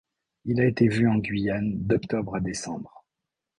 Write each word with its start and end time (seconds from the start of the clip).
Il 0.45 0.59
a 0.59 0.65
été 0.65 0.87
vu 0.87 1.07
en 1.07 1.17
Guyane 1.19 1.73
d'octobre 1.83 2.35
à 2.37 2.39
décembre. 2.39 3.05